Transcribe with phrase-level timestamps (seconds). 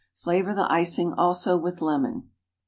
[0.15, 2.31] Flavor the icing also with lemon.